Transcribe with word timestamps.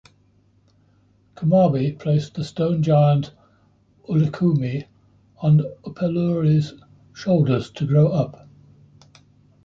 Kumarbi 1.35 1.99
placed 1.99 2.33
the 2.33 2.43
stone 2.43 2.81
giant 2.81 3.33
Ullikummi 4.09 4.87
on 5.37 5.59
Upelluri's 5.85 6.73
shoulders 7.13 7.69
to 7.73 7.85
grow 7.85 8.07
up. 8.07 8.49